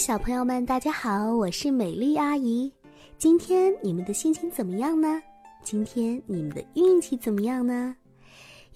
[0.00, 2.72] 小朋友们，大家好，我是美丽阿姨。
[3.18, 5.22] 今天你们的心情怎么样呢？
[5.62, 7.94] 今天你们的运气怎么样呢？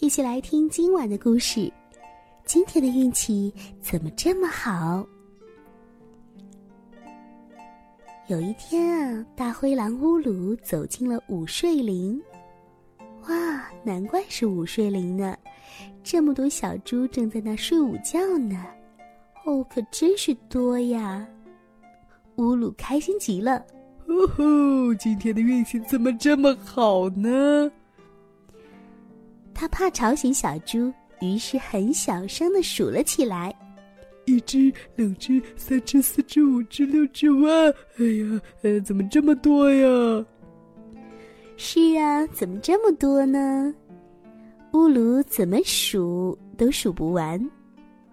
[0.00, 1.72] 一起来听今晚的故事。
[2.44, 3.50] 今天的运气
[3.80, 5.02] 怎么这么好？
[8.26, 12.22] 有一天啊，大灰狼乌鲁走进了午睡林。
[13.28, 15.34] 哇，难怪是午睡林呢，
[16.02, 18.62] 这么多小猪正在那睡午觉呢。
[19.44, 21.26] 哦，可真是多呀！
[22.36, 23.64] 乌鲁开心极了。
[24.06, 27.70] 哦吼，今天的运气怎么这么好呢？
[29.52, 33.54] 他怕吵醒小猪，于是很小声的数了起来：
[34.24, 37.50] 一只、两只、三只、四只、五只、六只，哇！
[37.98, 40.26] 哎呀，呃，怎么这么多呀？
[41.56, 43.74] 是啊，怎么这么多呢？
[44.72, 47.38] 乌鲁怎么数都数不完。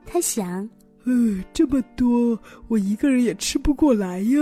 [0.05, 0.69] 他想。
[1.05, 4.39] 呃，这么多，我一个人也吃不过来呀！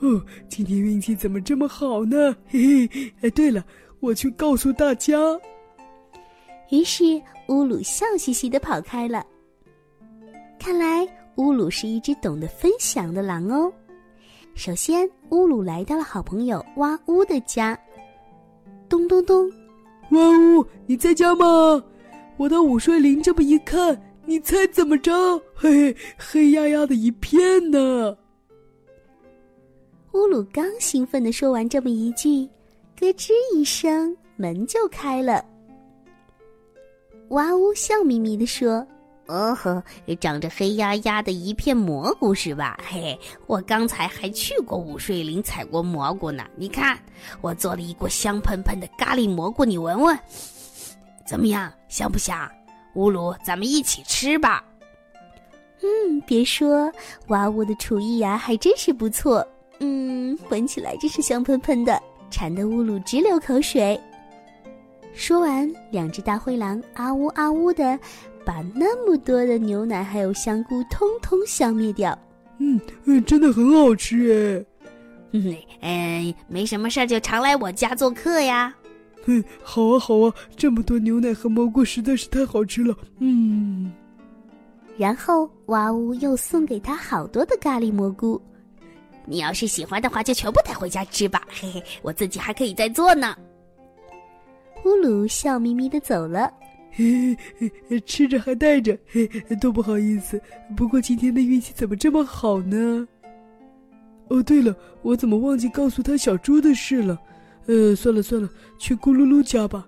[0.00, 2.36] 哦，今天运气怎么这么好呢？
[2.46, 3.64] 嘿嘿，哎，对了，
[4.00, 5.16] 我去告诉大家。
[6.70, 7.04] 于是
[7.48, 9.24] 乌鲁笑嘻嘻的跑开了。
[10.58, 13.72] 看来乌鲁是一只懂得分享的狼哦。
[14.54, 17.78] 首先，乌鲁来到了好朋友哇呜的家。
[18.88, 19.50] 咚咚咚，
[20.10, 21.82] 哇呜，你在家吗？
[22.36, 24.00] 我到午睡林这么一看。
[24.26, 25.40] 你猜怎么着？
[25.54, 28.16] 嘿，黑压压的一片呢。
[30.12, 32.48] 乌鲁刚兴奋的说完这么一句，
[32.96, 35.44] 咯吱一声，门就开了。
[37.28, 38.84] 哇呜笑眯眯的说
[39.26, 39.82] ：“哦呵，
[40.18, 42.78] 长着黑压压的一片蘑菇是吧？
[42.82, 46.44] 嘿嘿，我刚才还去过午睡林采过蘑菇呢。
[46.56, 46.98] 你看，
[47.40, 50.18] 我做了一锅香喷喷的咖喱蘑菇，你闻闻，
[51.26, 51.72] 怎么样？
[51.88, 52.50] 香不香？”
[52.96, 54.64] 乌鲁，咱们一起吃吧。
[55.82, 56.90] 嗯，别说，
[57.28, 59.46] 哇呜的厨艺呀，还真是不错。
[59.78, 64.00] 嗯，闻起来真是香喷喷的，馋得乌鲁直流口水。
[65.12, 67.98] 说完，两只大灰狼啊呜啊呜的，
[68.44, 72.18] 把那么多的牛奶还有香菇通通消灭掉。
[72.58, 74.64] 嗯嗯，真的很好吃
[75.32, 75.56] 哎。
[75.82, 78.74] 嗯，没什么事儿就常来我家做客呀。
[79.26, 82.96] 嗯，好啊，好啊，这么多牛奶和蘑菇实在是太好吃了。
[83.18, 83.92] 嗯，
[84.96, 88.40] 然后哇呜又送给他好多的咖喱蘑菇，
[89.24, 91.42] 你要是喜欢的话，就全部带回家吃吧。
[91.48, 93.36] 嘿嘿，我自己还可以再做呢。
[94.84, 96.48] 乌鲁笑眯眯的走了，
[96.92, 97.36] 嘿
[97.88, 99.26] 嘿，吃着还带着，嘿，
[99.60, 100.40] 多不好意思。
[100.76, 103.08] 不过今天的运气怎么这么好呢？
[104.28, 104.72] 哦，对了，
[105.02, 107.18] 我怎么忘记告诉他小猪的事了？
[107.66, 109.86] 呃，算了算了，去咕噜噜家吧。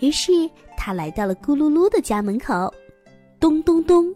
[0.00, 0.32] 于是
[0.76, 2.72] 他来到了咕噜噜的家门口，
[3.38, 4.06] 咚咚咚，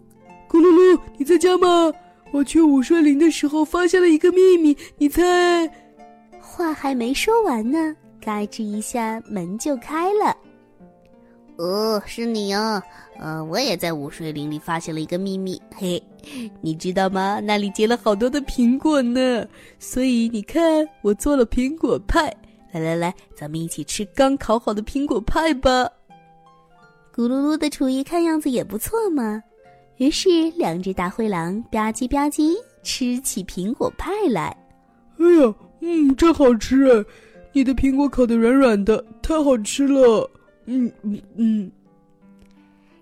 [0.48, 1.92] 咕噜噜，你在家吗？
[2.32, 5.70] 我去午睡林的时候发现了一个秘密，你猜？
[6.40, 10.36] 话还没说完呢，嘎吱一下门就开了。
[11.56, 12.82] 哦，是你哦！
[13.18, 16.02] 呃，我也在午睡林里发现了一个秘密，嘿，
[16.60, 17.40] 你知道吗？
[17.40, 19.46] 那里结了好多的苹果呢，
[19.78, 22.30] 所以你看，我做了苹果派。
[22.72, 25.88] 来来来，咱们一起吃刚烤好的苹果派吧。
[27.14, 29.42] 咕噜噜的厨艺看样子也不错嘛。
[29.96, 32.52] 于是，两只大灰狼吧唧吧唧
[32.82, 34.54] 吃起苹果派来。
[35.18, 37.04] 哎呀，嗯，真好吃哎！
[37.54, 40.30] 你的苹果烤的软软的，太好吃了。
[40.66, 41.70] 嗯嗯嗯，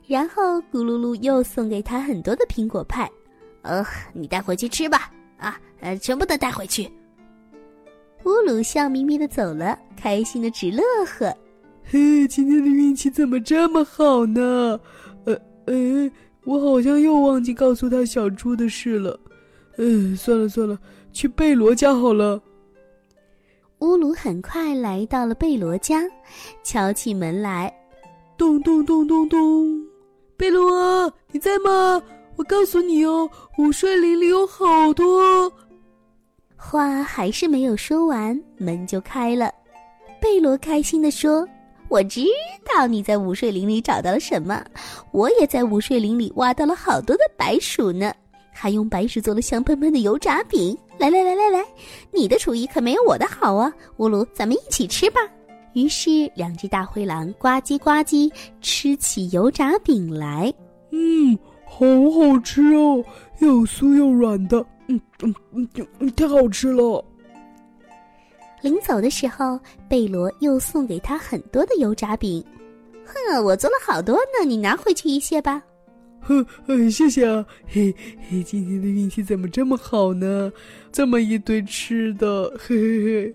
[0.06, 3.10] 然后咕噜噜又送给他很多的苹果派，
[3.62, 6.91] 呃，你带回去吃吧，啊，呃，全部都带回去。
[8.24, 11.34] 乌鲁笑眯眯的走了，开心的直乐呵。
[11.84, 14.80] 嘿，今天的运气怎么这么好呢？
[15.24, 15.34] 呃，
[15.66, 16.10] 哎，
[16.44, 19.19] 我好像又忘记告诉他小猪的事了。
[19.76, 20.78] 嗯，算了算了，
[21.12, 22.41] 去贝罗家好了。
[23.80, 26.02] 乌鲁很快来到了贝罗家，
[26.62, 27.72] 敲起门来，
[28.36, 29.84] 咚咚咚咚咚，
[30.36, 32.02] 贝罗啊，你在吗？
[32.36, 33.28] 我告诉你哦，
[33.59, 35.53] 午睡林里有好多。
[36.56, 39.53] 话还是没有说完，门就开了。
[40.20, 41.47] 贝罗开心地说
[41.88, 42.24] ：“我知
[42.65, 44.65] 道你在午睡林里找到了什么，
[45.12, 48.12] 我也在午睡林里挖到了好多的白薯呢。”
[48.54, 51.65] 还用白薯做了香喷喷的油炸饼，来来来来来，
[52.12, 53.71] 你的厨艺可没有我的好啊！
[53.97, 55.21] 乌鲁，咱们一起吃吧。
[55.72, 60.54] 于是，两只大灰狼呱唧呱唧吃起油炸饼来。
[60.92, 61.36] 嗯，
[61.66, 61.80] 好
[62.12, 63.04] 好吃哦，
[63.41, 65.68] 又酥又软的，嗯嗯嗯
[65.98, 67.04] 嗯，太好吃了。
[68.62, 69.59] 临走的时候，
[69.89, 72.42] 贝罗又送给他很多的油炸饼。
[73.04, 75.60] 哼，我做了好多呢，你拿回去一些吧。
[76.24, 77.94] 呵，谢谢啊，嘿
[78.28, 80.53] 嘿，今天的运气怎么这么好呢？
[80.91, 83.34] 这么一堆吃的，嘿嘿嘿。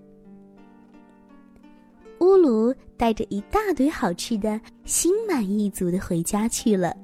[2.19, 6.95] 乌鲁带着一大堆好吃的，心满意足的回家去了。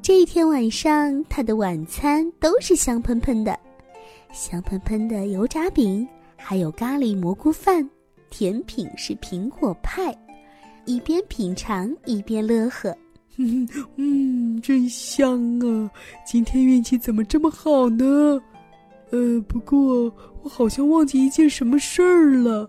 [0.00, 3.58] 这一天晚上，他的晚餐都是香喷喷的，
[4.32, 6.06] 香喷喷的油炸饼，
[6.36, 7.88] 还有咖喱蘑菇饭，
[8.30, 10.16] 甜品是苹果派。
[10.84, 12.96] 一边品尝一边乐呵，
[13.38, 15.90] 嗯 嗯，真香啊！
[16.24, 18.40] 今天运气怎么这么好呢？
[19.10, 20.12] 呃，不过
[20.42, 22.68] 我好像忘记一件什么事儿了。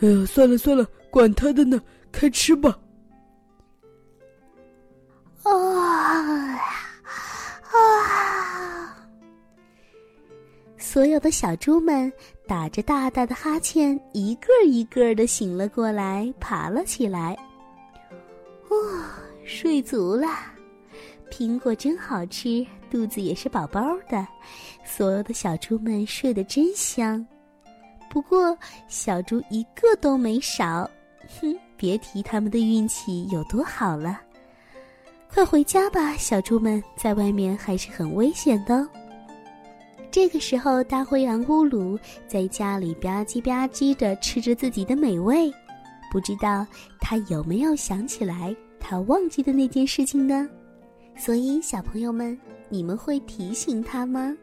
[0.00, 1.80] 哎呀，算了算了，管他的呢，
[2.12, 2.78] 开吃吧。
[5.44, 5.50] 啊
[7.72, 8.96] 啊！
[10.78, 12.12] 所有的小猪们
[12.46, 17.36] 打着大大的哈欠，一个一个的醒了过来，爬了起来。
[18.68, 18.76] 哦，
[19.48, 20.26] 睡足了，
[21.30, 24.28] 苹果真好吃，肚子也是饱饱的。
[24.84, 27.26] 所有的小猪们睡得真香，
[28.10, 28.56] 不过
[28.88, 30.88] 小猪一个都没少。
[31.40, 34.20] 哼，别提他们的运气有多好了。
[35.32, 38.86] 快回家吧，小猪们，在外面还是很危险的。
[40.10, 45.50] 这个时候，大灰狼乌鲁在家里吧唧吧唧的吃着自己的美味。
[46.12, 46.66] 不知道
[47.00, 50.48] 他有没有想起来他忘记的那件事情呢？
[51.16, 52.38] 所以小朋友们，
[52.68, 54.36] 你们会提醒他吗？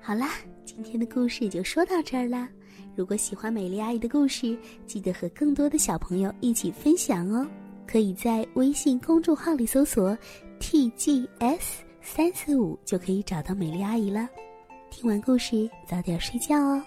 [0.00, 0.30] 好啦，
[0.64, 2.48] 今天的故事就说到这儿啦。
[2.94, 4.56] 如果喜欢美丽阿姨的故事，
[4.86, 7.46] 记得和更多的小朋友一起分享哦。
[7.86, 10.16] 可以在微信公众号里搜索
[10.58, 11.60] “tgs
[12.02, 14.28] 三四五”，就可以找到美丽阿姨了。
[14.90, 16.82] 听完故事，早点睡觉哦，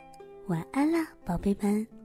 [0.48, 1.99] 晚安啦，宝贝们。